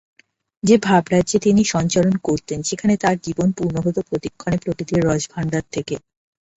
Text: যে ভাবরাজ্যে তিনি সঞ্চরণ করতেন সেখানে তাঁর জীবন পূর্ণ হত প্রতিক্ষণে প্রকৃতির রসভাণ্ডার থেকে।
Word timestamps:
যে 0.63 0.75
ভাবরাজ্যে 0.79 1.37
তিনি 1.39 1.61
সঞ্চরণ 1.65 2.15
করতেন 2.23 2.59
সেখানে 2.63 2.93
তাঁর 2.97 3.17
জীবন 3.23 3.49
পূর্ণ 3.51 3.75
হত 3.85 3.97
প্রতিক্ষণে 4.09 4.57
প্রকৃতির 4.63 5.01
রসভাণ্ডার 5.07 5.63
থেকে। 5.71 5.95